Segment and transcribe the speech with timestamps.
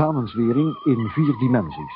[0.00, 1.94] Samenzwering in vier dimensies.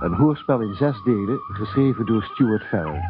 [0.00, 3.00] Een hoorspel in zes delen, geschreven door Stuart Farrell.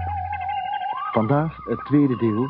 [1.13, 2.49] Vandaag het tweede deel,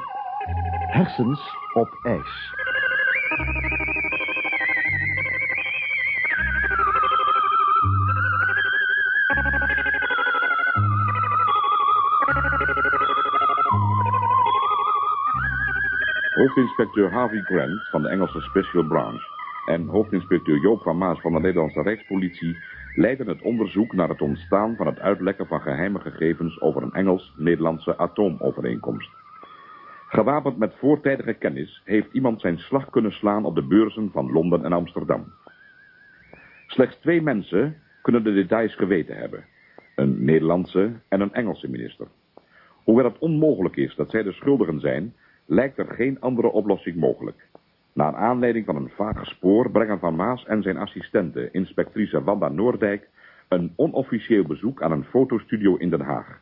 [0.86, 1.40] Hersens
[1.74, 2.52] op ijs.
[16.34, 19.22] Hoofdinspecteur Harvey Grant van de Engelse Special Branch
[19.66, 22.56] en hoofdinspecteur Joop van Maas van de Nederlandse Rijkspolitie
[22.94, 27.96] leiden het onderzoek naar het ontstaan van het uitlekken van geheime gegevens over een Engels-Nederlandse
[27.96, 29.23] atoomovereenkomst.
[30.14, 34.64] Gewapend met voortijdige kennis heeft iemand zijn slag kunnen slaan op de beurzen van Londen
[34.64, 35.24] en Amsterdam.
[36.66, 39.44] Slechts twee mensen kunnen de details geweten hebben.
[39.94, 42.06] Een Nederlandse en een Engelse minister.
[42.84, 45.14] Hoewel het onmogelijk is dat zij de schuldigen zijn,
[45.46, 47.46] lijkt er geen andere oplossing mogelijk.
[47.92, 53.08] Naar aanleiding van een vage spoor brengen Van Maas en zijn assistente, inspectrice Wanda Noordijk,
[53.48, 56.40] een onofficieel bezoek aan een fotostudio in Den Haag.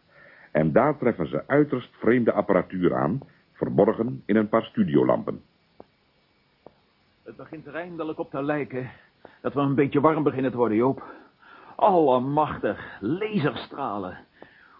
[0.50, 3.20] En daar treffen ze uiterst vreemde apparatuur aan,
[3.62, 5.42] verborgen in een paar studiolampen.
[7.22, 8.90] Het begint er eindelijk op te lijken
[9.40, 11.02] dat we een beetje warm beginnen te worden, Joop.
[11.76, 14.18] Allemachtig, laserstralen.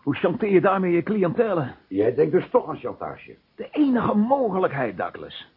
[0.02, 1.72] Hoe chanteer je daarmee je cliëntele?
[1.89, 3.36] Jij denkt dus toch aan chantage?
[3.55, 5.48] De enige mogelijkheid, Douglas.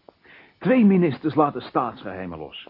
[0.59, 2.69] Twee ministers laten staatsgeheimen los.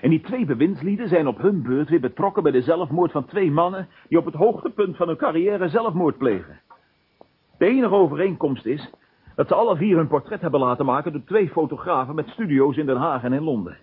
[0.00, 3.50] En die twee bewindslieden zijn op hun beurt weer betrokken bij de zelfmoord van twee
[3.50, 6.60] mannen die op het hoogtepunt van hun carrière zelfmoord plegen.
[7.58, 8.90] De enige overeenkomst is
[9.34, 12.86] dat ze alle vier hun portret hebben laten maken door twee fotografen met studio's in
[12.86, 13.76] Den Haag en in Londen.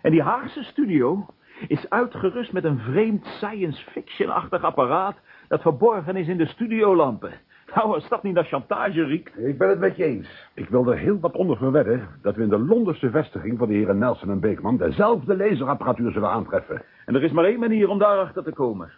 [0.00, 1.26] En die Haagse studio
[1.68, 5.16] is uitgerust met een vreemd science fiction-achtig apparaat
[5.48, 7.32] dat verborgen is in de studiolampen.
[7.74, 9.38] Nou, als dat niet naar chantage riekt.
[9.38, 10.48] Ik ben het met je eens.
[10.54, 13.74] Ik wil er heel wat onder verwedden dat we in de Londense vestiging van de
[13.74, 16.82] heren Nelson en Beekman dezelfde laserapparatuur zullen aantreffen.
[17.06, 18.92] En er is maar één manier om daarachter te komen.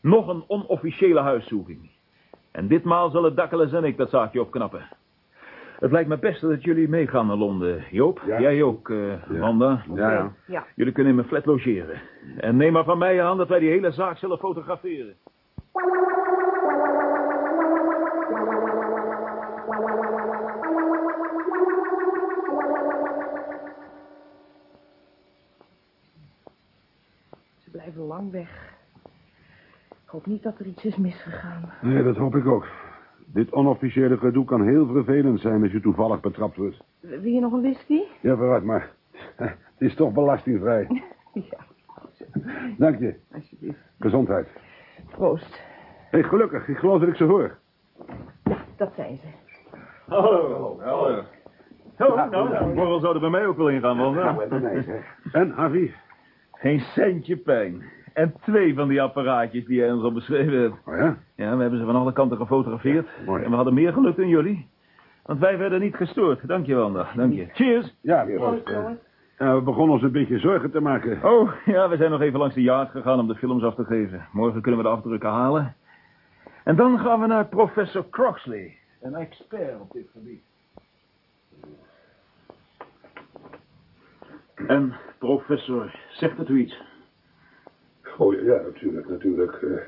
[0.00, 1.90] Nog een onofficiële huiszoeking.
[2.50, 4.88] En ditmaal zullen Dakkeles en ik dat zaakje opknappen.
[5.78, 7.84] Het lijkt me best dat jullie meegaan naar Londen.
[7.90, 8.40] Joop, Ja.
[8.40, 9.82] jij ook, eh Wanda.
[9.94, 10.32] Ja, ja.
[10.46, 10.64] Ja.
[10.74, 12.00] Jullie kunnen in mijn flat logeren.
[12.36, 15.14] En neem maar van mij aan dat wij die hele zaak zullen fotograferen.
[27.64, 28.74] Ze blijven lang weg.
[29.88, 31.72] Ik hoop niet dat er iets is misgegaan.
[31.82, 32.66] Nee, dat hoop ik ook.
[33.26, 36.82] Dit onofficiële gedoe kan heel vervelend zijn als je toevallig betrapt wordt.
[37.00, 38.00] Wil je nog een whisky?
[38.20, 38.90] Ja, vooruit maar.
[39.36, 40.86] Het is toch belastingvrij.
[41.32, 41.58] Ja,
[42.78, 43.14] Dank je.
[43.32, 43.78] alsjeblieft.
[44.00, 44.48] Gezondheid.
[45.10, 45.60] Proost.
[46.10, 46.68] Hé, gelukkig.
[46.68, 47.56] Ik geloof dat ik ze hoor.
[48.44, 49.26] Ja, dat zijn ze.
[50.08, 50.80] Hallo.
[50.82, 51.22] Hallo.
[51.98, 54.32] Oh, nou, morgen zouden bij mij ook wel ingaan, Wanda.
[54.58, 54.84] nee,
[55.32, 55.94] En, Harvey?
[56.52, 57.82] Geen centje pijn.
[58.16, 60.74] En twee van die apparaatjes die jij ons al beschreven hebt.
[60.84, 61.18] Oh ja?
[61.34, 63.08] Ja, we hebben ze van alle kanten gefotografeerd.
[63.26, 63.42] Mooi.
[63.42, 64.68] En we hadden meer geluk dan jullie.
[65.22, 66.48] Want wij werden niet gestoord.
[66.48, 67.06] Dank je, Wanda.
[67.14, 67.46] Dank je.
[67.52, 67.94] Cheers.
[68.00, 68.40] Ja, weer
[69.38, 71.24] Ja, we begonnen ons een beetje zorgen te maken.
[71.24, 73.84] Oh, ja, we zijn nog even langs de yard gegaan om de films af te
[73.84, 74.26] geven.
[74.32, 75.74] Morgen kunnen we de afdrukken halen.
[76.64, 78.76] En dan gaan we naar professor Croxley.
[79.00, 80.42] Een expert op dit gebied.
[84.66, 86.84] En, professor, zegt het u iets?
[88.18, 89.62] Oh ja, natuurlijk, natuurlijk.
[89.62, 89.78] eh,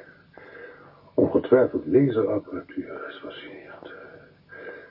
[1.15, 3.93] ongetwijfeld laserapparatuur is fascinerend.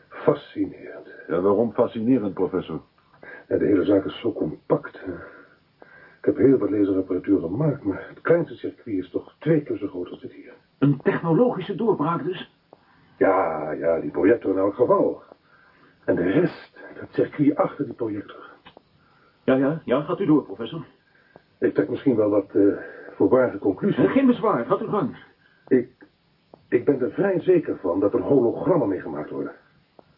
[0.10, 1.08] Fascinerend.
[1.28, 2.82] Ja, waarom fascinerend, professor?
[3.48, 5.00] Ja, de hele zaak is zo compact.
[5.06, 5.12] hè.
[6.20, 9.88] Ik heb heel wat laserapparatuur gemaakt, maar het kleinste circuit is toch twee keer zo
[9.88, 10.54] groot als dit hier.
[10.78, 12.56] Een technologische doorbraak dus?
[13.18, 15.22] Ja, ja, die projector in elk geval.
[16.06, 18.46] En de rest, dat circuit achter die projector.
[19.44, 20.86] Ja, ja, ja, gaat u door, professor.
[21.60, 22.78] Ik trek misschien wel wat eh
[23.18, 24.12] voorbarige conclusies.
[24.12, 25.18] Geen bezwaar, gaat u gang.
[25.68, 25.90] Ik,
[26.70, 29.52] ik ben er vrij zeker van dat er hologrammen meegemaakt worden.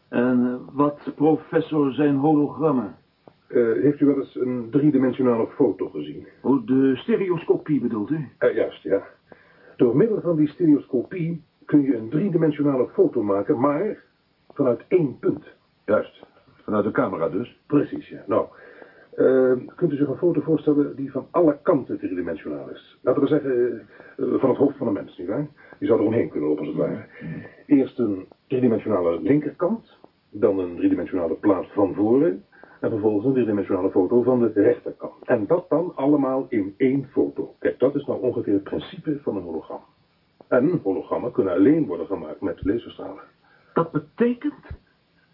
[0.08, 2.96] En eh, wat, professor, zijn hologrammen?
[3.46, 6.26] Eh, heeft u wel eens een driedimensionale foto gezien?
[6.40, 8.28] Oh, de stereoscopie bedoelt u?
[8.38, 9.02] Eh, juist, ja.
[9.76, 14.02] Door middel van die stereoscopie kun je een driedimensionale foto maken, maar
[14.52, 15.44] vanuit één punt.
[15.84, 16.22] Juist.
[16.64, 17.60] Vanuit de camera dus.
[17.66, 18.24] Precies, ja.
[18.26, 18.46] Nou,
[19.16, 22.98] eh, kunt u zich een foto voorstellen die van alle kanten driedimensionaal is?
[23.02, 23.80] Laten we zeggen,
[24.16, 25.46] eh, van het hoofd van een mens, nietwaar?
[25.78, 27.04] Die zou er omheen kunnen lopen, als het ware.
[27.66, 29.98] Eerst een driedimensionale linkerkant,
[30.30, 32.44] dan een driedimensionale plaat van voren,
[32.80, 35.24] En vervolgens een driedimensionale foto van de rechterkant.
[35.24, 37.54] En dat dan allemaal in één foto.
[37.58, 39.80] Kijk, dat is nou ongeveer het principe van een hologram.
[40.48, 43.22] En hologrammen kunnen alleen worden gemaakt met laserstralen.
[43.74, 44.66] Dat betekent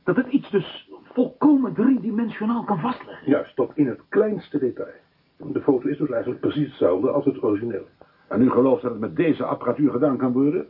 [0.04, 0.85] dat het iets dus
[1.16, 3.30] volkomen driedimensionaal kan vastleggen.
[3.30, 4.92] Juist, tot in het kleinste detail.
[5.36, 7.86] De foto is dus eigenlijk precies hetzelfde als het origineel.
[8.28, 10.66] En u gelooft dat het met deze apparatuur gedaan kan worden?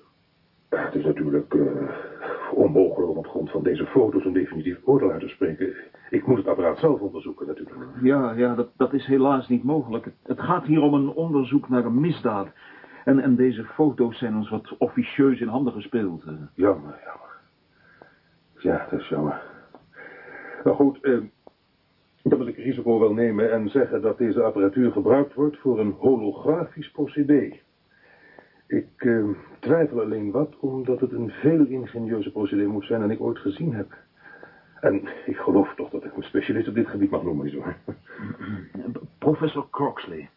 [0.70, 1.60] Ja, Het is natuurlijk eh,
[2.52, 5.74] onmogelijk om op grond van deze foto's een definitief oordeel uit te spreken.
[6.10, 7.78] Ik moet het apparaat zelf onderzoeken natuurlijk.
[8.02, 10.04] Ja, ja, dat, dat is helaas niet mogelijk.
[10.04, 12.48] Het, het gaat hier om een onderzoek naar een misdaad.
[13.04, 16.22] En, en deze foto's zijn ons wat officieus in handen gespeeld.
[16.24, 16.32] eh.
[16.54, 17.24] Jammer, jammer.
[18.58, 19.40] Ja, dat is jammer.
[20.66, 21.18] Nou goed, eh,
[22.22, 25.94] dan wil ik risico wel nemen en zeggen dat deze apparatuur gebruikt wordt voor een
[25.98, 27.52] holografisch procedé.
[28.66, 29.24] Ik eh,
[29.58, 33.74] twijfel alleen wat, omdat het een veel ingenieuze procedé moet zijn dan ik ooit gezien
[33.74, 33.96] heb.
[34.80, 37.62] En ik geloof toch dat ik me specialist op dit gebied mag noemen, zo.
[39.18, 40.28] Professor Croxley.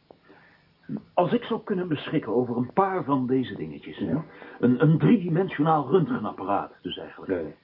[1.14, 3.98] Als ik zou kunnen beschikken over een paar van deze dingetjes.
[3.98, 4.24] Ja.
[4.60, 7.32] Een, een driedimensionaal röntgenapparaat dus eigenlijk.
[7.32, 7.56] Nee.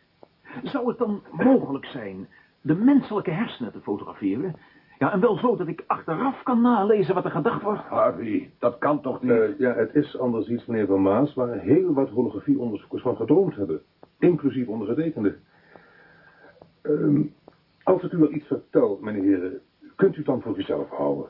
[0.64, 2.28] Zou het dan mogelijk zijn
[2.66, 4.56] de menselijke hersenen te fotograferen?
[4.98, 7.82] Ja, en wel zo dat ik achteraf kan nalezen wat er gedacht wordt.
[7.82, 9.32] Harvey, dat kan toch niet?
[9.32, 13.56] Eh, ja, het is anders iets, meneer Van Maas, waar heel wat holografieonderzoekers van gedroomd
[13.56, 13.82] hebben.
[14.20, 15.36] Inclusief ondergetekende.
[16.82, 17.22] Ehm,
[17.84, 19.60] als het u wel iets vertelt, meneer heren,
[19.96, 21.26] kunt u het dan voor uzelf houden.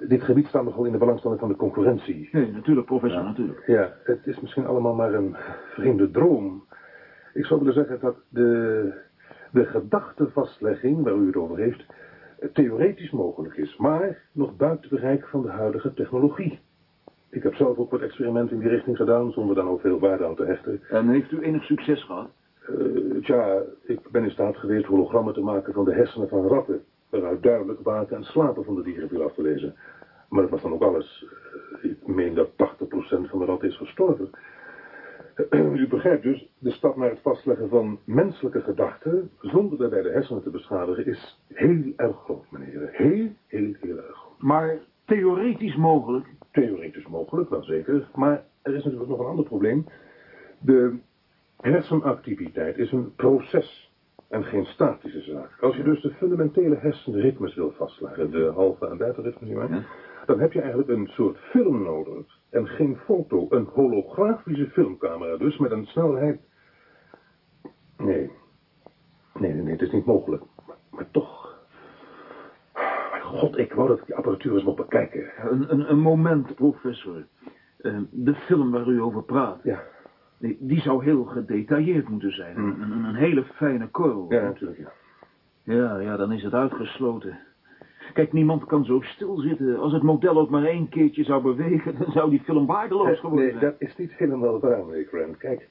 [0.00, 2.28] Dit gebied staat nogal in de belangstelling van de concurrentie.
[2.32, 3.62] Nee, natuurlijk, professor, natuurlijk.
[3.66, 5.36] Ja, het is misschien allemaal maar een
[5.72, 6.64] vreemde droom.
[7.34, 8.92] Ik zou willen zeggen dat de,
[9.52, 11.84] de gedachtevastlegging waar u het over heeft,
[12.38, 16.58] eh, theoretisch mogelijk is, maar nog buiten bereik van de huidige technologie.
[17.30, 20.24] Ik heb zelf ook wat experimenten in die richting gedaan, zonder daar ook veel waarde
[20.26, 20.80] aan te hechten.
[20.90, 22.28] En heeft u enig succes gehad?
[22.60, 26.82] Eh, tja, ik ben in staat geweest hologrammen te maken van de hersenen van ratten,
[27.10, 29.74] waaruit duidelijk waken en slapen van de dieren viel af te lezen.
[30.28, 31.26] Maar dat was dan ook alles.
[31.82, 34.30] Eh, Ik meen dat 80% van de ratten is gestorven.
[35.50, 40.42] U begrijpt dus, de stap naar het vastleggen van menselijke gedachten, zonder daarbij de hersenen
[40.42, 42.88] te beschadigen, is heel erg groot, meneer.
[42.92, 44.38] Heel, heel, heel erg groot.
[44.38, 46.26] Maar theoretisch mogelijk.
[46.52, 48.08] Theoretisch mogelijk, wel zeker.
[48.14, 49.86] Maar er is natuurlijk nog een ander probleem.
[50.60, 50.96] De
[51.60, 53.92] hersenactiviteit is een proces
[54.28, 55.50] en geen statische zaak.
[55.60, 59.82] Als je dus de fundamentele hersenritmes wil vastleggen, de halve en beta-ritmes, nietwaar, Ja.
[60.26, 62.37] dan heb je eigenlijk een soort film nodig.
[62.50, 66.40] En geen foto, een holografische filmcamera, dus met een snelheid...
[67.96, 68.30] Nee.
[69.38, 70.42] Nee, nee, nee, het is niet mogelijk.
[70.66, 71.56] Maar, maar toch...
[73.10, 75.30] Mijn god, ik wou dat ik die apparatuur eens mocht bekijken.
[75.50, 77.26] Een, een, een moment, professor.
[77.78, 79.82] Eh, de film waar u over praat, Ja,
[80.38, 82.56] die, die zou heel gedetailleerd moeten zijn.
[82.56, 84.26] Een, een, een hele fijne korrel.
[84.28, 84.92] ja, natuurlijk, ja.
[85.62, 87.38] Ja, ja, dan is het uitgesloten.
[88.12, 89.78] Kijk, niemand kan zo stilzitten.
[89.78, 93.16] Als het model ook maar één keertje zou bewegen, dan zou die film waardeloos Eh,
[93.20, 93.64] geworden nee, zijn.
[93.78, 95.36] dat is niet helemaal waar, meneer Grant.
[95.36, 95.68] Kijk,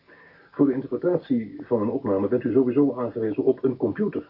[0.52, 4.30] voor de interpretatie van een opname bent u sowieso aangewezen op een computer.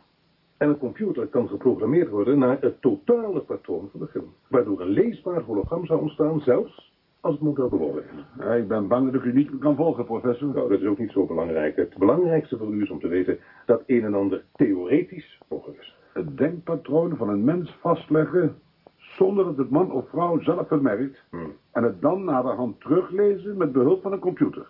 [0.58, 4.34] En een computer kan geprogrammeerd worden naar het totale patroon van de film.
[4.48, 8.24] Waardoor een leesbaar hologram zou ontstaan, zelfs als het model bewogen is.
[8.40, 10.48] Ja, ik ben bang dat ik u niet kan volgen, professor.
[10.48, 11.76] Nou, dat is ook niet zo belangrijk.
[11.76, 15.97] Het belangrijkste voor u is om te weten dat een en ander theoretisch mogelijk is.
[16.18, 18.62] Het denkpatroon van een mens vastleggen
[18.98, 21.24] zonder dat het man of vrouw zelf het merkt.
[21.30, 21.54] Hmm.
[21.72, 24.68] En het dan naderhand teruglezen met behulp van een computer.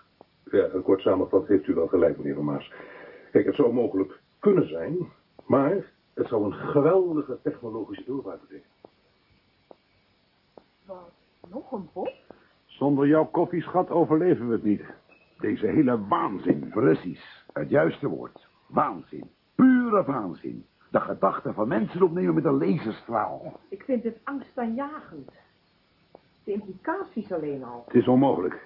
[0.51, 2.73] Ja, kort samenvat heeft u wel gelijk, meneer Van Maas.
[3.31, 4.97] Kijk, het zou mogelijk kunnen zijn,
[5.45, 8.75] maar het zou een geweldige technologische doorbraak betekenen.
[10.85, 11.11] Wat?
[11.49, 12.13] Nog een pop?
[12.65, 14.83] Zonder jouw koffieschat overleven we het niet.
[15.39, 16.69] Deze hele waanzin.
[16.69, 18.47] Precies, het juiste woord.
[18.67, 19.29] Waanzin.
[19.55, 20.65] Pure waanzin.
[20.89, 23.59] De gedachten van mensen opnemen met een laserstraal.
[23.69, 25.31] Ik vind het angstaanjagend.
[26.43, 27.83] De implicaties alleen al.
[27.85, 28.65] Het is onmogelijk.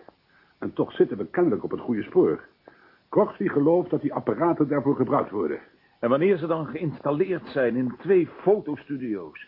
[0.60, 2.40] En toch zitten we kennelijk op het goede spoor.
[3.10, 5.60] Croxley gelooft dat die apparaten daarvoor gebruikt worden.
[6.00, 9.48] En wanneer ze dan geïnstalleerd zijn in twee fotostudio's.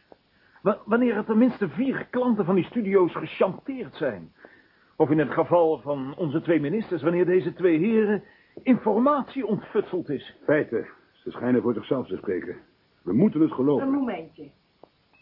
[0.62, 4.32] Wa- Wanneer er tenminste vier klanten van die studio's gechanteerd zijn.
[4.96, 8.24] Of in het geval van onze twee ministers, wanneer deze twee heren
[8.63, 10.38] informatie ontfutseld is.
[10.44, 10.86] Feiten,
[11.24, 12.56] ze schijnen voor zichzelf te spreken.
[13.01, 13.89] We moeten het Een geloven.
[13.92, 14.50] momentje.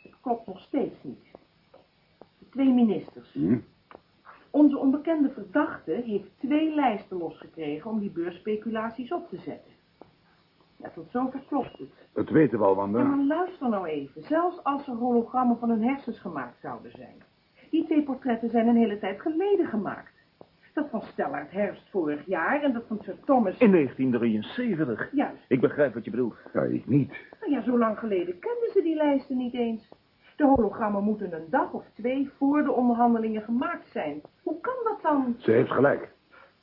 [0.03, 1.23] Het klopt nog steeds niet.
[2.39, 3.31] De twee ministers.
[3.33, 3.57] Hm?
[4.49, 9.71] Onze onbekende verdachte heeft twee lijsten losgekregen om die beursspeculaties op te zetten.
[10.77, 11.89] Ja, tot zover klopt het.
[12.13, 13.03] Het weten we al, Ja, Wanda.
[13.03, 14.23] maar luister nou even.
[14.23, 17.15] Zelfs als er hologrammen van hun hersens gemaakt zouden zijn.
[17.69, 20.10] Die twee portretten zijn een hele tijd geleden gemaakt.
[20.73, 23.57] Dat van Stellard Herfst vorig jaar en dat van Sir Thomas...
[23.57, 25.09] In 1973.
[25.11, 25.45] Juist.
[25.47, 26.35] Ik begrijp wat je bedoelt.
[26.53, 27.09] Ja, ik niet.
[27.39, 29.89] Nou ja, zo lang geleden kenden ze die lijsten niet eens.
[30.35, 34.21] De hologrammen moeten een dag of twee voor de onderhandelingen gemaakt zijn.
[34.43, 35.35] Hoe kan dat dan?
[35.37, 36.11] Ze heeft gelijk.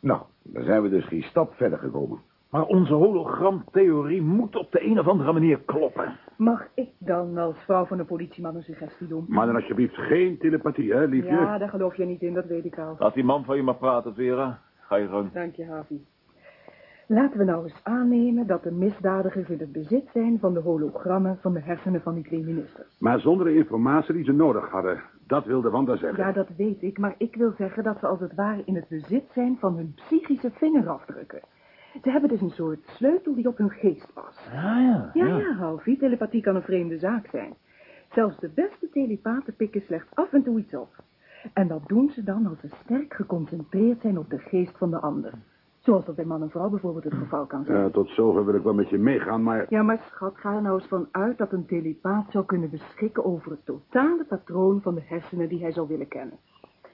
[0.00, 2.20] Nou, dan zijn we dus geen stap verder gekomen.
[2.50, 6.16] Maar onze hologramtheorie moet op de een of andere manier kloppen.
[6.36, 9.24] Mag ik dan als vrouw van de politieman een suggestie doen?
[9.28, 11.30] Maar dan alsjeblieft geen telepathie, hè, liefje?
[11.30, 12.96] Ja, daar geloof je niet in, dat weet ik al.
[12.98, 14.58] Laat die man van je maar praten, Vera.
[14.80, 15.32] Ga je gang.
[15.32, 16.00] Dank je, Havi.
[17.06, 21.38] Laten we nou eens aannemen dat de misdadigers in het bezit zijn van de hologrammen
[21.40, 23.00] van de hersenen van die twee ministers.
[23.00, 25.00] Maar zonder de informatie die ze nodig hadden.
[25.26, 26.24] Dat wilde Wanda zeggen.
[26.24, 28.88] Ja, dat weet ik, maar ik wil zeggen dat ze als het ware in het
[28.88, 31.40] bezit zijn van hun psychische vingerafdrukken.
[32.02, 34.46] Ze hebben dus een soort sleutel die op hun geest past.
[34.46, 35.10] Ah, ja.
[35.12, 37.54] Ja, ja, Halfie, telepathie kan een vreemde zaak zijn.
[38.12, 40.88] Zelfs de beste telepaten pikken slechts af en toe iets op.
[41.52, 44.98] En dat doen ze dan als ze sterk geconcentreerd zijn op de geest van de
[44.98, 45.32] ander.
[45.78, 47.78] Zoals dat bij man en vrouw bijvoorbeeld het geval kan zijn.
[47.78, 49.66] Ja, tot zover wil ik wel met je meegaan, maar...
[49.68, 53.24] Ja, maar schat, ga er nou eens van uit dat een telepaat zou kunnen beschikken
[53.24, 56.38] over het totale patroon van de hersenen die hij zou willen kennen.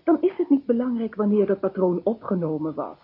[0.05, 2.99] Dan is het niet belangrijk wanneer dat patroon opgenomen was.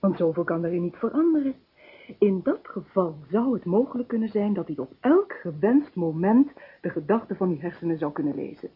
[0.00, 1.54] Want zoveel kan erin niet veranderen.
[2.18, 6.88] In dat geval zou het mogelijk kunnen zijn dat hij op elk gewenst moment de
[6.90, 8.70] gedachten van die hersenen zou kunnen lezen.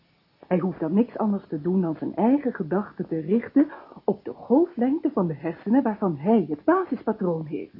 [0.47, 3.69] Hij hoeft dan niks anders te doen dan zijn eigen gedachten te richten
[4.05, 7.75] op de golflengte van de hersenen waarvan hij het basispatroon heeft.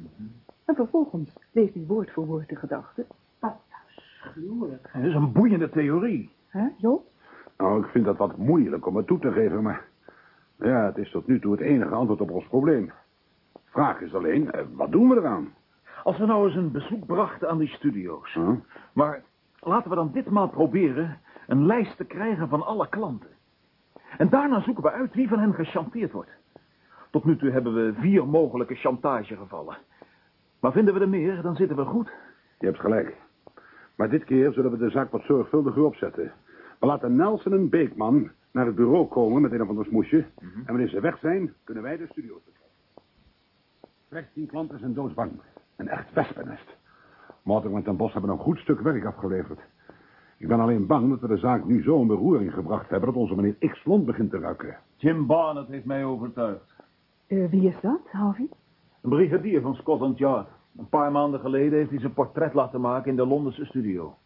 [0.65, 3.05] En vervolgens leest hij woord voor woord de gedachten.
[3.39, 3.55] Wat
[3.85, 4.89] afschuwelijk.
[4.93, 6.29] Dat is een boeiende theorie.
[6.47, 7.05] Hè, Joop?
[7.57, 9.89] Nou, ik vind dat wat moeilijk om het toe te geven, maar...
[10.55, 12.91] Ja, het is tot nu toe het enige antwoord op ons probleem.
[13.71, 15.53] Vraag is alleen, eh, wat doen we eraan?
[16.03, 18.33] Als we nou eens een bezoek brachten aan die studio's.
[18.33, 18.49] Huh?
[18.93, 19.23] Maar
[19.59, 23.29] laten we dan ditmaal proberen een lijst te krijgen van alle klanten.
[24.17, 26.31] En daarna zoeken we uit wie van hen gechanteerd wordt.
[27.09, 29.77] Tot nu toe hebben we vier mogelijke chantagegevallen.
[30.59, 32.11] Maar vinden we er meer, dan zitten we goed.
[32.59, 33.15] Je hebt gelijk.
[33.95, 36.31] Maar dit keer zullen we de zaak wat zorgvuldiger opzetten.
[36.79, 40.25] We laten Nelson en Beekman naar het bureau komen met een of ander smoesje.
[40.39, 42.50] En wanneer ze weg zijn, kunnen wij de studio's.
[44.11, 45.31] Vijftien klanten zijn doodsbang.
[45.75, 46.77] Een echt wespennest.
[47.43, 49.59] Mortimer en Ten Bos hebben een goed stuk werk afgeleverd.
[50.37, 53.09] Ik ben alleen bang dat we de zaak nu zo in beroering gebracht hebben...
[53.09, 54.77] dat onze meneer X Lond begint te ruiken.
[54.95, 56.75] Jim Barnett heeft mij overtuigd.
[57.27, 58.49] Eh, wie is dat, Harvey?
[59.01, 60.47] Een brigadier van Scotland Yard.
[60.77, 64.17] Een paar maanden geleden heeft hij zijn portret laten maken in de Londense studio.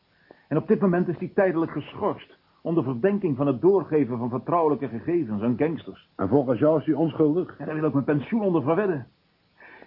[0.47, 2.37] En op dit moment is hij tijdelijk geschorst...
[2.61, 6.09] onder verdenking van het doorgeven van vertrouwelijke gegevens aan gangsters.
[6.15, 7.57] En volgens jou is hij onschuldig?
[7.57, 9.07] En daar wil ik mijn pensioen onder verwedden.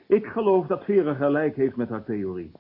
[0.09, 2.53] Ik geloof dat Vera gelijk heeft met haar theorie.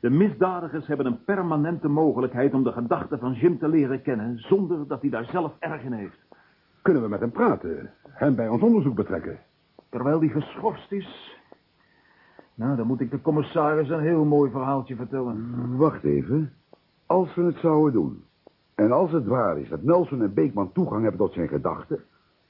[0.00, 4.38] De misdadigers hebben een permanente mogelijkheid om de gedachten van Jim te leren kennen...
[4.38, 6.18] zonder dat hij daar zelf erg in heeft.
[6.82, 7.90] Kunnen we met hem praten?
[8.08, 9.38] Hem bij ons onderzoek betrekken?
[9.88, 11.38] Terwijl hij geschorst is...
[12.54, 15.76] Nou, dan moet ik de commissaris een heel mooi verhaaltje vertellen.
[15.76, 16.52] Wacht even.
[17.06, 18.24] Als we het zouden doen...
[18.74, 22.04] en als het waar is dat Nelson en Beekman toegang hebben tot zijn gedachten...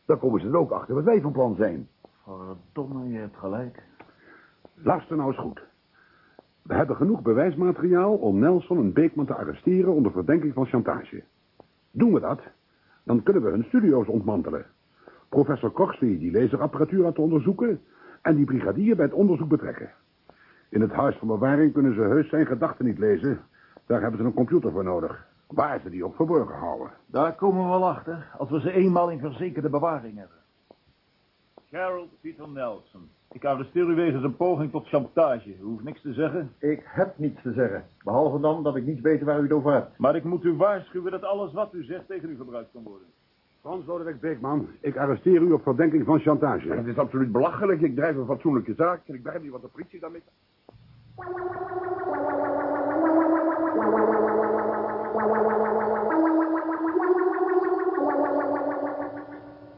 [0.06, 1.88] dan komen ze er ook achter wat wij van plan zijn.
[2.24, 3.82] Verdomme, je hebt gelijk.
[4.84, 5.62] Luister nou eens goed.
[6.62, 11.22] We hebben genoeg bewijsmateriaal om Nelson en Beekman te arresteren onder verdenking van chantage.
[11.90, 12.40] Doen we dat,
[13.02, 14.66] dan kunnen we hun studio's ontmantelen.
[15.28, 17.80] Professor Coxley die laserapparatuur laten onderzoeken
[18.22, 19.90] en die brigadier bij het onderzoek betrekken.
[20.68, 23.40] In het huis van bewaring kunnen ze heus zijn gedachten niet lezen.
[23.86, 25.26] Daar hebben ze een computer voor nodig.
[25.46, 26.90] Waar ze die ook verborgen houden.
[27.06, 30.36] Daar komen we wel achter, als we ze eenmaal in verzekerde bewaring hebben.
[31.68, 33.10] Gerald Peter Nelson.
[33.32, 35.48] Ik arresteer u wegens een poging tot chantage.
[35.48, 36.52] U hoeft niks te zeggen.
[36.58, 37.84] Ik heb niets te zeggen.
[38.04, 39.98] Behalve dan dat ik niet weet waar u het over hebt.
[39.98, 43.06] Maar ik moet u waarschuwen dat alles wat u zegt tegen u gebruikt kan worden.
[43.60, 46.72] Frans Lodewijk Beekman, ik arresteer u op verdenking van chantage.
[46.72, 47.80] Het is absoluut belachelijk.
[47.80, 50.22] Ik drijf een fatsoenlijke zaak en ik begrijp niet wat de politie daarmee...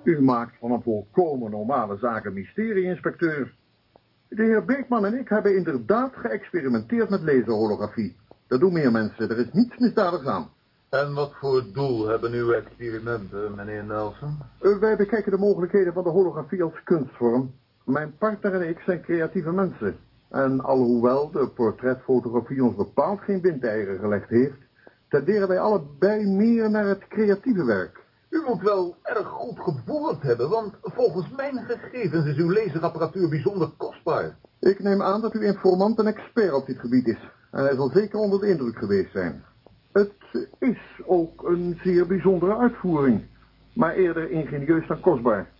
[0.04, 3.54] U maakt van een volkomen normale zaak een mysterie-inspecteur.
[4.28, 8.16] De heer Beekman en ik hebben inderdaad geëxperimenteerd met laserholografie.
[8.46, 9.30] Dat doen meer mensen.
[9.30, 10.48] Er is niets misdadigs aan.
[10.90, 14.38] En wat voor doel hebben uw experimenten, meneer Nelson?
[14.60, 17.54] Uh, wij bekijken de mogelijkheden van de holografie als kunstvorm.
[17.84, 19.96] Mijn partner en ik zijn creatieve mensen.
[20.30, 24.58] En alhoewel de portretfotografie ons bepaald geen windeieren gelegd heeft,
[25.08, 28.03] tenderen wij allebei meer naar het creatieve werk.
[28.34, 33.68] U moet wel erg goed geboord hebben, want volgens mijn gegevens is uw laserapparatuur bijzonder
[33.76, 34.36] kostbaar.
[34.60, 37.30] Ik neem aan dat uw informant een expert op dit gebied is.
[37.50, 39.44] En hij zal zeker onder de indruk geweest zijn.
[39.92, 40.12] Het
[40.58, 43.26] is ook een zeer bijzondere uitvoering,
[43.74, 45.50] maar eerder ingenieus dan kostbaar.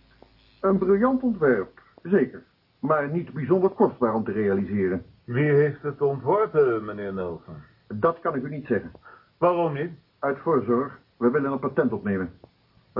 [0.61, 2.43] Een briljant ontwerp, Zeker,
[2.79, 5.05] maar niet bijzonder kostbaar om te realiseren.
[5.23, 7.55] Wie heeft het ontworpen, meneer Nelson?
[7.87, 8.91] Dat kan ik u niet zeggen.
[9.37, 9.91] Waarom niet?
[10.19, 12.29] Uit voorzorg, we willen een patent opnemen.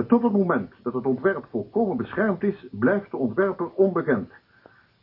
[0.04, 4.32] Tot het moment dat het ontwerp volkomen beschermd is, blijft de ontwerper onbekend.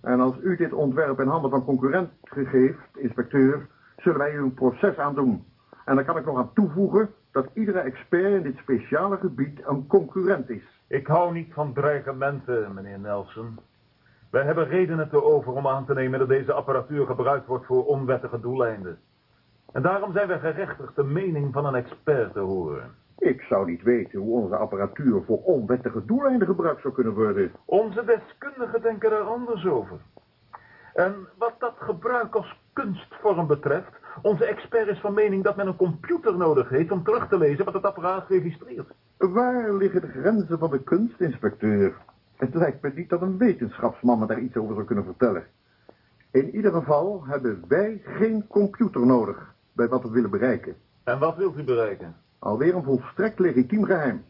[0.01, 4.55] En als u dit ontwerp in handen van concurrent gegeeft, inspecteur, zullen wij u een
[4.55, 5.45] proces aandoen.
[5.85, 9.87] En dan kan ik nog aan toevoegen dat iedere expert in dit speciale gebied een
[9.87, 10.83] concurrent is.
[10.87, 13.59] Ik hou niet van dreigementen, meneer Nelson.
[14.31, 17.85] Wij hebben redenen te over om aan te nemen dat deze apparatuur gebruikt wordt voor
[17.85, 18.99] onwettige doeleinden.
[19.73, 22.95] En daarom zijn wij gerechtigd de mening van een expert te horen.
[23.23, 27.53] Ik zou niet weten hoe onze apparatuur voor onwettige doeleinden gebruikt zou kunnen worden.
[27.65, 29.99] Onze deskundigen denken daar anders over.
[30.95, 35.77] En wat dat gebruik als kunstvorm betreft, onze expert is van mening dat men een
[35.77, 38.93] computer nodig heeft om terug te lezen wat het apparaat registreert.
[39.19, 41.97] Waar liggen de grenzen van de kunst, inspecteur?
[42.37, 45.45] Het lijkt me niet dat een wetenschapsman me daar iets over zou kunnen vertellen.
[46.31, 50.77] In ieder geval hebben wij geen computer nodig bij wat we willen bereiken.
[51.05, 52.22] En wat wilt u bereiken?
[52.43, 54.25] Alweer een volstrekt legitiem geheim.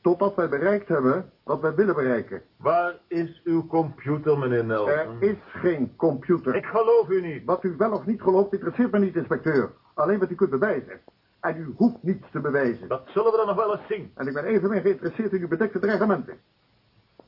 [0.00, 2.42] Totdat wij bereikt hebben wat wij willen bereiken.
[2.56, 4.92] Waar is uw computer, meneer Nelson?
[4.92, 6.54] Er is geen computer.
[6.54, 7.44] Ik geloof u niet.
[7.44, 9.72] Wat u wel of niet gelooft, interesseert me niet, inspecteur.
[9.94, 11.00] Alleen wat u kunt bewijzen.
[11.40, 12.88] En u hoeft niets te bewijzen.
[12.88, 14.10] Dat zullen we dan nog wel eens zien.
[14.14, 16.38] En ik ben evenmin geïnteresseerd in uw bedekte dreigementen.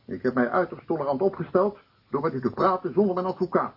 [0.04, 1.78] Ik heb mij uiterst tolerant opgesteld
[2.10, 3.76] door met u te praten zonder mijn advocaat.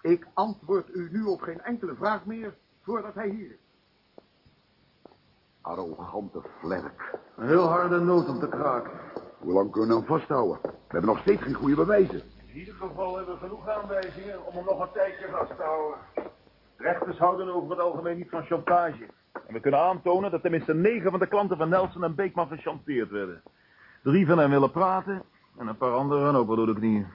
[0.00, 3.67] Ik antwoord u nu op geen enkele vraag meer voordat hij hier is.
[5.68, 7.18] Arrogante vlerk.
[7.36, 8.90] Een heel harde noot om te kraken.
[9.38, 10.58] Hoe lang kunnen we hem vasthouden?
[10.62, 12.22] We hebben nog steeds geen goede bewijzen.
[12.46, 15.98] In ieder geval hebben we genoeg aanwijzingen om hem nog een tijdje vast te houden.
[16.76, 19.06] Rechters houden over het algemeen niet van chantage.
[19.46, 23.10] En we kunnen aantonen dat tenminste negen van de klanten van Nelson en Beekman gechanteerd
[23.10, 23.42] werden.
[24.02, 25.22] Drie van hen willen praten
[25.58, 27.06] en een paar anderen ook wel door de knieën.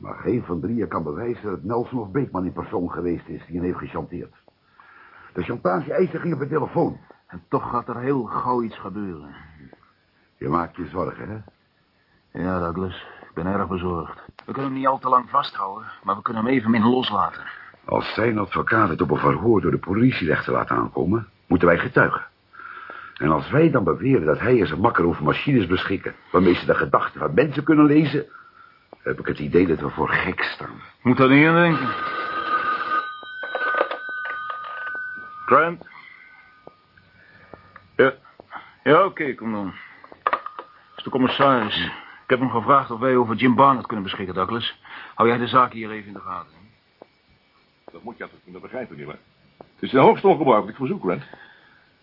[0.00, 3.56] Maar geen van drieën kan bewijzen dat Nelson of Beekman in persoon geweest is die
[3.56, 4.34] hen heeft gechanteerd.
[5.32, 6.98] De chantage-eisen gingen per telefoon.
[7.26, 9.34] En toch gaat er heel gauw iets gebeuren.
[10.36, 11.38] Je maakt je zorgen, hè?
[12.42, 14.22] Ja, Douglas, ik ben erg bezorgd.
[14.44, 17.42] We kunnen hem niet al te lang vasthouden, maar we kunnen hem evenmin loslaten.
[17.84, 22.26] Als zijn advocaat het op een verhoor door de politierechter laat aankomen, moeten wij getuigen.
[23.14, 26.14] En als wij dan beweren dat hij en zijn makker over machines beschikken...
[26.32, 28.26] waarmee ze de gedachten van mensen kunnen lezen...
[29.02, 30.80] heb ik het idee dat we voor gek staan.
[31.02, 31.88] Moet daar niet aan denken.
[35.46, 35.95] Grant?
[38.86, 39.72] Ja, oké, kom dan.
[40.22, 41.84] Dat is de commissaris.
[42.22, 44.80] Ik heb hem gevraagd of wij over Jim Barnett kunnen beschikken, Douglas.
[45.14, 46.52] Hou jij de zaak hier even in de gaten.
[47.92, 49.18] Dat moet je altijd kunnen begrijpen, nietwaar?
[49.58, 51.22] Het is een hoogst ongebruikelijk verzoek, Grant.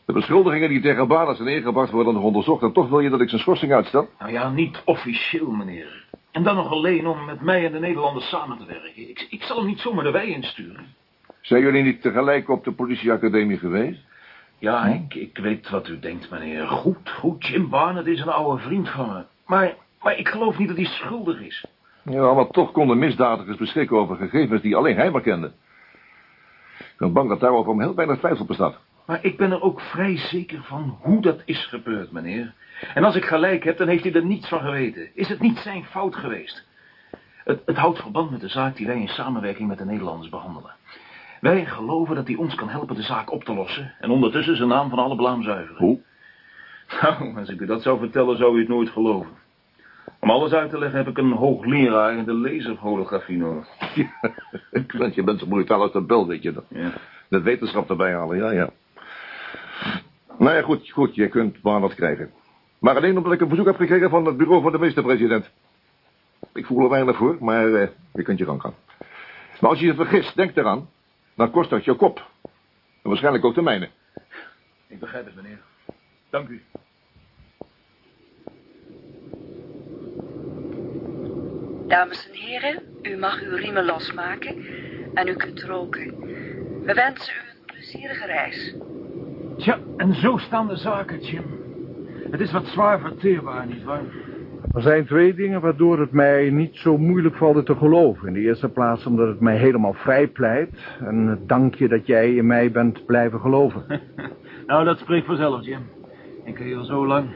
[0.05, 2.63] De beschuldigingen die tegen Barnett zijn ingebracht worden nog onderzocht...
[2.63, 4.09] en toch wil je dat ik zijn schorsing uitstel?
[4.19, 6.05] Nou ja, niet officieel, meneer.
[6.31, 9.09] En dan nog alleen om met mij en de Nederlanders samen te werken.
[9.09, 10.85] Ik, ik zal hem niet zomaar de wei insturen.
[11.41, 14.11] Zijn jullie niet tegelijk op de politieacademie geweest?
[14.63, 16.67] Ja, ik, ik weet wat u denkt, meneer.
[16.67, 19.23] Goed, goed, Jim Barnett is een oude vriend van me.
[19.45, 21.65] Maar, maar ik geloof niet dat hij schuldig is.
[22.03, 25.51] Ja, maar toch konden misdadigers beschikken over gegevens die alleen hij maar kende.
[26.77, 28.75] Ik ben bang dat daarover om heel weinig twijfel bestaat.
[29.05, 32.53] Maar ik ben er ook vrij zeker van hoe dat is gebeurd, meneer.
[32.93, 35.09] En als ik gelijk heb, dan heeft hij er niets van geweten.
[35.13, 36.65] Is het niet zijn fout geweest?
[37.43, 40.71] Het, het houdt verband met de zaak die wij in samenwerking met de Nederlanders behandelen.
[41.43, 43.93] Wij geloven dat hij ons kan helpen de zaak op te lossen...
[43.99, 45.77] en ondertussen zijn naam van alle blaam zuiveren.
[45.77, 45.99] Hoe?
[47.01, 49.31] Nou, als ik u dat zou vertellen, zou u het nooit geloven.
[50.19, 53.67] Om alles uit te leggen heb ik een hoogleraar in de laserholografie nodig.
[54.71, 56.65] Ja, je bent zo brutaal als de bel, weet je dat.
[56.67, 56.91] Ja.
[57.27, 58.69] De wetenschap erbij halen, ja, ja.
[60.37, 62.31] Nou ja, goed, goed, je kunt Barnard krijgen.
[62.79, 65.49] Maar alleen omdat ik een verzoek heb gekregen van het bureau van de minister-president.
[66.53, 68.73] Ik voel er weinig voor, maar eh, je kunt je gang gaan.
[69.59, 70.87] Maar als je je vergist, denk eraan,
[71.35, 72.31] dan kost dat je kop.
[73.01, 73.89] En waarschijnlijk ook de mijne.
[74.87, 75.59] Ik begrijp het, meneer.
[76.29, 76.63] Dank u.
[81.87, 84.65] Dames en heren, u mag uw riemen losmaken
[85.13, 86.19] en u kunt roken.
[86.83, 88.75] We wensen u een plezierige reis.
[89.57, 91.61] Tja, en zo staan de zaken, Jim.
[92.31, 94.03] Het is wat zwaar verteerbaar, nietwaar?
[94.73, 98.27] Er zijn twee dingen waardoor het mij niet zo moeilijk valt te geloven.
[98.27, 100.69] In de eerste plaats omdat het mij helemaal vrij pleit.
[100.99, 103.85] En het dankje dat jij in mij bent blijven geloven.
[104.67, 105.81] nou, dat spreekt vanzelf, Jim.
[106.43, 107.29] Ik ken je al zo lang.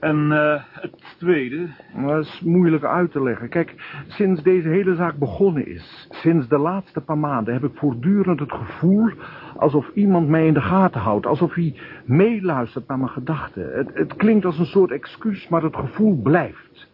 [0.00, 1.68] En eh, het tweede...
[2.06, 3.48] Dat is moeilijk uit te leggen.
[3.48, 3.74] Kijk,
[4.06, 8.52] sinds deze hele zaak begonnen is, sinds de laatste paar maanden, heb ik voortdurend het
[8.52, 9.10] gevoel
[9.56, 13.76] alsof iemand mij in de gaten houdt, alsof hij meeluistert naar mijn gedachten.
[13.76, 16.88] Het, het klinkt als een soort excuus, maar het gevoel blijft.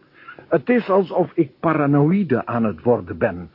[0.47, 3.49] Het is alsof ik paranoïde aan het worden ben.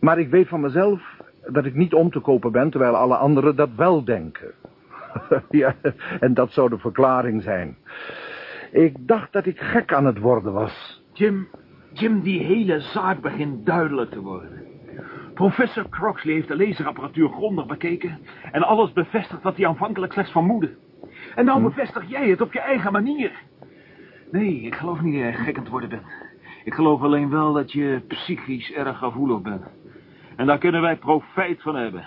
[0.00, 1.02] Maar ik weet van mezelf
[1.46, 4.52] dat ik niet om te kopen ben, terwijl alle anderen dat wel denken.
[5.50, 5.74] ja,
[6.20, 7.76] en dat zou de verklaring zijn.
[8.70, 11.02] Ik dacht dat ik gek aan het worden was.
[11.12, 11.48] Jim,
[11.92, 14.62] Jim, die hele zaak begint duidelijk te worden.
[15.34, 18.18] Professor Croxley heeft de laserapparatuur grondig bekeken...
[18.52, 20.76] en alles bevestigd wat hij aanvankelijk slechts vermoedde.
[21.34, 23.32] En nou bevestig jij het op je eigen manier.
[24.30, 26.06] Nee, ik geloof niet dat je gek aan het worden bent.
[26.64, 29.64] Ik geloof alleen wel dat je psychisch erg gevoelig bent.
[30.36, 32.04] En daar kunnen wij profijt van hebben.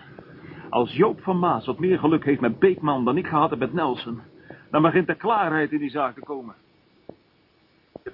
[0.69, 3.73] Als Joop van Maas wat meer geluk heeft met Beekman dan ik gehad heb met
[3.73, 4.21] Nelson...
[4.73, 6.55] dan begint er klaarheid in die zaak te komen.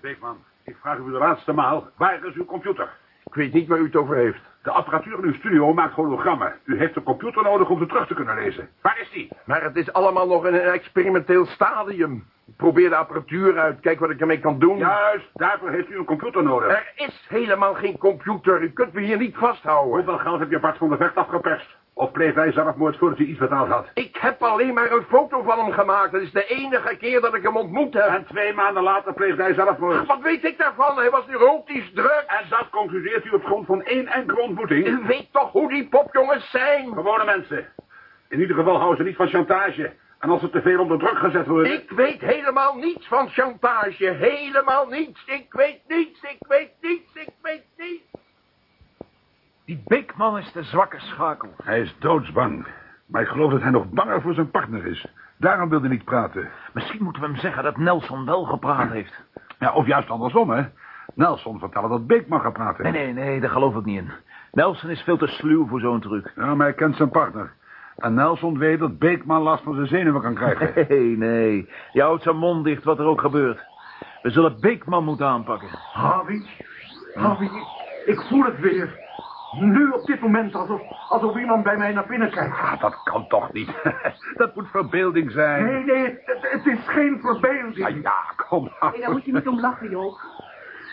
[0.02, 2.90] Beekman, ik vraag u de laatste maal, waar is uw computer?
[3.26, 4.40] Ik weet niet waar u het over heeft.
[4.64, 6.54] De apparatuur in uw studio maakt hologrammen.
[6.64, 8.70] U heeft een computer nodig om ze terug te kunnen lezen.
[8.82, 9.32] Waar is die?
[9.46, 12.26] Maar het is allemaal nog in een experimenteel stadium.
[12.48, 14.78] Ik probeer de apparatuur uit, kijk wat ik ermee kan doen.
[14.78, 16.68] Juist, daarvoor heeft u een computer nodig.
[16.72, 18.62] Er is helemaal geen computer.
[18.62, 19.94] U kunt me hier niet vasthouden.
[19.94, 21.78] Hoeveel geld heb je Bart van de Vecht afgeperst?
[22.00, 23.88] Of pleegt hij zelfmoord voordat hij iets betaald had?
[23.94, 26.12] Ik heb alleen maar een foto van hem gemaakt.
[26.12, 28.08] Dat is de enige keer dat ik hem ontmoet heb.
[28.08, 30.08] En twee maanden later pleegt hij zelfmoord.
[30.08, 30.98] Wat weet ik daarvan?
[30.98, 32.24] Hij was neurotisch druk.
[32.28, 34.88] En dat concludeert u op grond van één enkele ontmoeting?
[34.88, 36.94] U weet toch hoe die popjongens zijn?
[36.94, 37.68] Gewone mensen.
[38.30, 39.92] In ieder geval houden ze niet van chantage.
[40.20, 41.74] En als ze te veel onder druk gezet worden...
[41.74, 44.06] Ik weet helemaal niets van chantage.
[44.06, 45.24] Helemaal niets.
[45.26, 46.22] Ik weet niets.
[46.22, 47.16] Ik weet niets.
[47.16, 48.19] Ik weet niets.
[49.70, 51.50] Die Beekman is de zwakke schakel.
[51.64, 52.68] Hij is doodsbang.
[53.06, 55.08] Maar ik geloof dat hij nog banger voor zijn partner is.
[55.38, 56.50] Daarom wilde hij niet praten.
[56.74, 59.14] Misschien moeten we hem zeggen dat Nelson wel gepraat heeft.
[59.60, 60.64] Ja, of juist andersom, hè.
[61.14, 62.84] Nelson vertellen dat Beekman gaat praten.
[62.84, 64.12] Nee, nee, nee, daar geloof ik niet in.
[64.52, 66.32] Nelson is veel te sluw voor zo'n truc.
[66.36, 67.52] Ja, maar hij kent zijn partner.
[67.98, 70.74] En Nelson weet dat Beekman last van zijn zenuwen kan krijgen.
[70.90, 71.70] Nee, nee.
[71.92, 73.60] Je houdt zijn mond dicht, wat er ook gebeurt.
[74.22, 75.70] We zullen Beekman moeten aanpakken.
[75.94, 76.46] Harvey,
[77.14, 77.50] Harvey,
[78.06, 79.08] ik voel het weer.
[79.52, 82.58] Nu op dit moment alsof, alsof iemand bij mij naar binnen kijkt.
[82.58, 83.70] Ah, dat kan toch niet.
[84.38, 85.66] dat moet verbeelding zijn.
[85.66, 87.76] Nee, nee, het, het is geen verbeelding.
[87.76, 88.92] Ja, ja, kom nou.
[88.92, 90.20] Nee, daar moet je niet om lachen, Joop.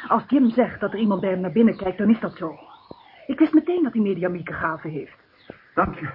[0.08, 2.58] Als Jim zegt dat er iemand bij hem naar binnen kijkt, dan is dat zo.
[3.26, 5.16] Ik wist meteen dat hij mediamieke gaven heeft.
[5.74, 6.08] Dank je.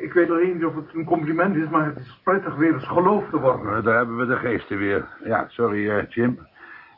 [0.00, 2.86] Ik weet alleen niet of het een compliment is, maar het is prettig weer eens
[2.86, 3.76] geloofd te worden.
[3.76, 5.08] Uh, daar hebben we de geesten weer.
[5.24, 6.38] Ja, sorry, uh, Jim.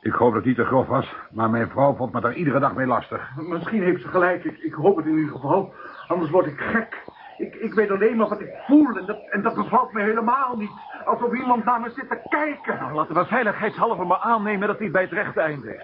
[0.02, 2.58] Ik hoop dat het niet te grof was, maar mijn vrouw vond me daar iedere
[2.58, 3.30] dag mee lastig.
[3.36, 5.74] Misschien heeft ze gelijk, ik, ik hoop het in ieder geval.
[6.06, 7.02] Anders word ik gek.
[7.38, 10.56] Ik, ik weet alleen maar wat ik voel en dat, en dat bevalt me helemaal
[10.56, 10.70] niet.
[11.04, 12.78] Alsof iemand naar me zit te kijken.
[12.80, 15.82] Nou, laten we veiligheidshalve maar aannemen dat hij bij het rechte eind is.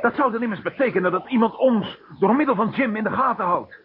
[0.00, 3.44] Dat zou dan immers betekenen dat iemand ons door middel van Jim in de gaten
[3.44, 3.80] houdt.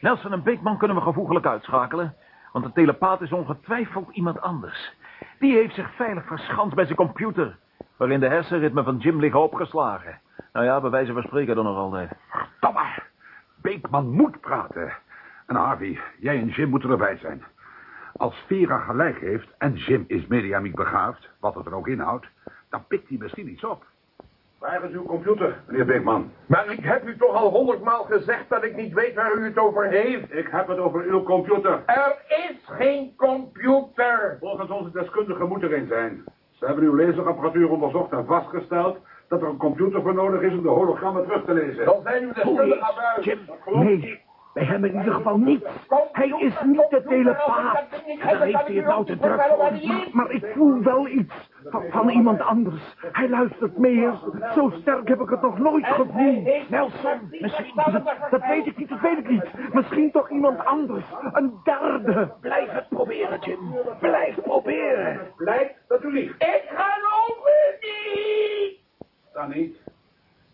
[0.00, 2.14] Nelson en Beekman kunnen we gevoeglijk uitschakelen,
[2.52, 4.94] want de telepaat is ongetwijfeld iemand anders.
[5.38, 7.56] Die heeft zich veilig verschanst bij zijn computer,
[7.96, 10.20] waarin de hersenritmen van Jim liggen opgeslagen.
[10.52, 12.10] Nou ja, bij wijze van spreken dan nog altijd.
[12.28, 13.02] Verdomme,
[13.62, 14.92] Beekman moet praten.
[15.46, 17.44] En Harvey, jij en Jim moeten erbij zijn.
[18.16, 22.26] Als Vera gelijk heeft en Jim is mediamiek begaafd, wat het er ook inhoudt,
[22.70, 23.84] dan pikt hij misschien iets op.
[24.58, 26.30] Waar is uw computer, meneer Beekman?
[26.46, 29.58] Maar ik heb u toch al honderdmaal gezegd dat ik niet weet waar u het
[29.58, 30.34] over heeft.
[30.34, 31.82] Ik heb het over uw computer.
[31.86, 34.36] Er is geen computer.
[34.40, 36.24] Volgens onze deskundigen moet er een zijn.
[36.58, 40.62] Ze hebben uw laserapparatuur onderzocht en vastgesteld dat er een computer voor nodig is om
[40.62, 41.84] de hologrammen terug te lezen.
[41.84, 43.24] Dan zijn uw deskundigen aan buiten.
[43.24, 44.20] Jim, nee,
[44.54, 45.66] bij hem in ieder geval niet.
[46.12, 47.84] Hij is niet de telepaat.
[48.22, 49.58] Daar heeft hij het nou te druk voor.
[49.58, 52.96] Maar, maar ik voel wel iets van, van, iemand anders.
[53.12, 54.14] Hij luistert meer.
[54.54, 56.70] Zo sterk heb ik het nog nooit gevoeld.
[56.70, 57.72] Nelson, misschien...
[57.74, 59.72] Dat, dat weet ik niet, dat weet ik niet.
[59.72, 61.04] Misschien toch iemand anders.
[61.32, 62.32] Een derde.
[62.40, 63.58] Blijf het proberen, Jim.
[64.00, 65.20] Blijf proberen.
[65.36, 66.42] Blijf dat u liegt.
[66.42, 68.78] Ik geloof het niet.
[69.32, 69.76] Dan niet.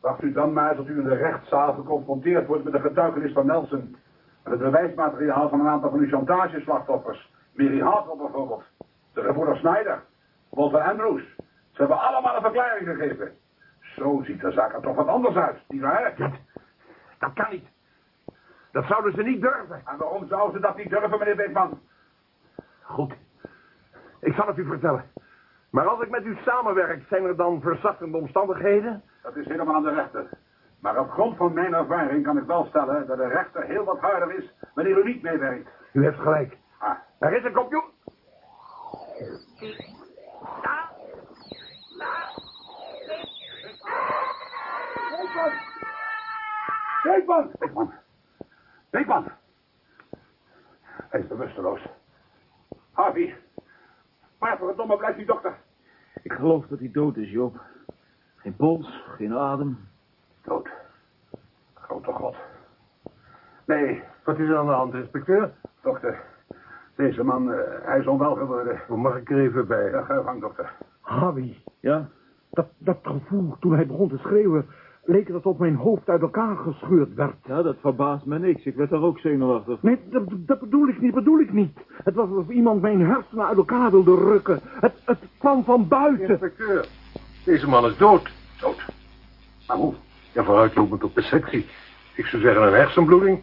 [0.00, 3.46] Wacht u dan maar tot u in de rechtszaal geconfronteerd wordt met de getuigenis van
[3.46, 3.96] Nelson.
[4.42, 7.30] En het bewijsmateriaal van een aantal van uw chantageslachtoffers.
[7.52, 8.64] Mary Hartwell bijvoorbeeld.
[9.12, 10.02] De reporter Snyder.
[10.52, 11.22] Walter Andrews.
[11.72, 13.32] Ze hebben allemaal een verklaring gegeven.
[13.80, 16.14] Zo ziet de zaak er toch wat anders uit, nietwaar?
[16.16, 16.32] Dat,
[17.18, 17.66] dat kan niet.
[18.72, 19.82] Dat zouden ze niet durven.
[19.84, 21.80] En waarom zouden ze dat niet durven, meneer Beekman?
[22.82, 23.14] Goed.
[24.20, 25.04] Ik zal het u vertellen.
[25.70, 29.02] Maar als ik met u samenwerk, zijn er dan verzachtende omstandigheden?
[29.22, 30.28] Dat is helemaal aan de rechter.
[30.80, 34.00] Maar op grond van mijn ervaring kan ik wel stellen dat de rechter heel wat
[34.00, 35.68] harder is wanneer u niet meewerkt.
[35.92, 36.56] U heeft gelijk.
[36.78, 36.96] Ah.
[37.18, 37.90] Er is een computer.
[47.02, 47.50] Beekman!
[47.58, 47.92] Beekman!
[48.90, 49.24] Beekman!
[51.08, 51.80] Hij is bewusteloos.
[52.92, 53.36] Harvey,
[54.38, 55.54] waar voor het domme blijft die dokter?
[56.22, 57.60] Ik geloof dat hij dood is, Joop.
[58.36, 59.88] Geen pols, geen adem.
[60.42, 60.68] Dood.
[61.74, 62.36] Grote god.
[63.64, 65.52] Nee, wat is er aan de hand, inspecteur?
[65.80, 66.24] Dokter,
[66.96, 68.80] deze man, eh, hij is onwel geworden.
[68.88, 69.90] Hoe mag ik er even bij?
[69.90, 70.72] Ja, gang, dokter.
[71.00, 72.08] Harvey, Ja?
[72.50, 74.66] dat, dat gevoel toen hij begon te schreeuwen...
[75.04, 77.34] leek het alsof mijn hoofd uit elkaar gescheurd werd.
[77.44, 78.64] Ja, dat verbaast me niks.
[78.64, 79.82] Ik werd daar ook zenuwachtig.
[79.82, 81.78] Nee, dat, dat bedoel ik niet, bedoel ik niet.
[82.04, 84.60] Het was alsof iemand mijn hersenen uit elkaar wilde rukken.
[84.80, 86.28] Het, het kwam van buiten.
[86.28, 86.86] Inspecteur,
[87.44, 88.30] deze man is dood.
[88.60, 88.84] Dood.
[89.66, 89.94] Maar hoe?
[90.32, 91.66] Ja, vooruitlopend op de sectie.
[92.16, 93.42] Ik zou zeggen een hersenbloeding.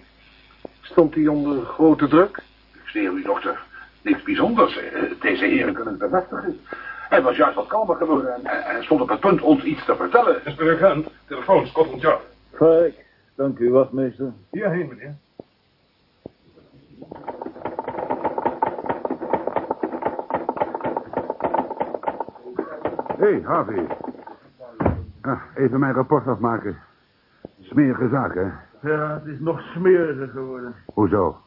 [0.82, 2.39] Stond hij onder grote druk?
[2.94, 3.60] U, dokter.
[4.02, 4.78] Niks bijzonders.
[4.78, 6.60] Eh, Deze heren kunnen het bevestigen.
[7.10, 10.46] Hij was juist wat kalmer geworden en stond op het punt ons iets te vertellen.
[10.46, 12.22] Inspecteur telefoon, Scotland Yard.
[12.58, 14.34] Kijk, dank u, wachtmeester.
[14.52, 15.16] Hierheen, meneer.
[23.18, 23.88] Hé, hey, Harvey.
[25.22, 26.78] Ah, even mijn rapport afmaken.
[27.62, 28.48] Smerige zaak, hè?
[28.90, 30.76] Ja, het is nog smeriger geworden.
[30.94, 31.38] Hoezo?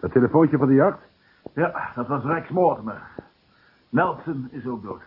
[0.00, 0.98] Dat telefoontje van de jacht?
[1.54, 3.02] Ja, dat was Rex Mortimer.
[3.88, 5.02] Nelson is ook dood.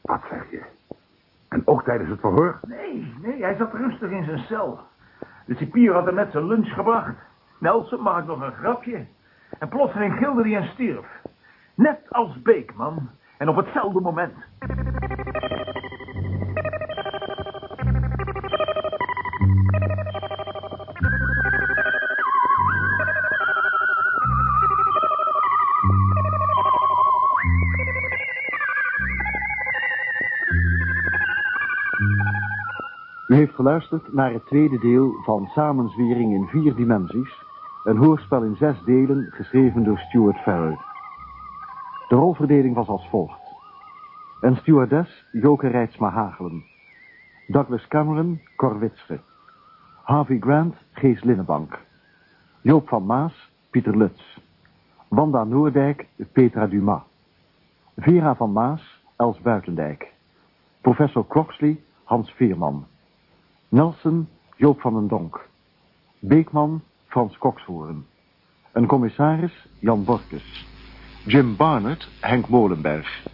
[0.00, 0.62] Wat zeg je?
[1.48, 2.60] En ook tijdens het verhoor?
[2.66, 4.80] Nee, nee, hij zat rustig in zijn cel.
[5.46, 7.16] De cipier had hem net zijn lunch gebracht.
[7.58, 9.06] Nelson maakte nog een grapje.
[9.58, 11.06] En plotseling gilde hij en stierf.
[11.74, 13.10] Net als Beekman.
[13.38, 14.34] En op hetzelfde moment.
[33.46, 37.44] Heeft geluisterd naar het tweede deel van Samenzwering in vier dimensies.
[37.84, 40.78] Een hoorspel in zes delen, geschreven door Stuart Farrell.
[42.08, 43.40] De rolverdeling was als volgt.
[44.40, 46.64] Een stewardess, Joke Rijtsma Hagelen.
[47.46, 49.20] Douglas Cameron, Cor Witsche.
[50.02, 51.78] Harvey Grant, Gees Linnenbank.
[52.60, 54.38] Joop van Maas, Pieter Lutz.
[55.08, 57.02] Wanda Noordijk, Petra Dumas.
[57.96, 60.12] Vera van Maas, Els Buitendijk.
[60.80, 62.86] Professor Croxley, Hans Veerman.
[63.76, 65.48] Nelson, Joop van den Donk.
[66.18, 68.06] Beekman, Frans Kokshoorn.
[68.72, 70.66] Een commissaris, Jan Borkes.
[71.24, 73.26] Jim Barnett, Henk Molenberg.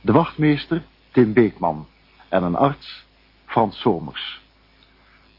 [0.00, 1.86] De wachtmeester, Tim Beekman.
[2.28, 3.06] En een arts,
[3.44, 4.42] Frans Somers.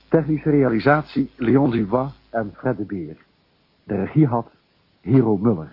[0.07, 3.17] Technische realisatie, Leon Dubois en Fred de Beer.
[3.83, 4.51] De regie had
[5.01, 5.65] Hero Muller.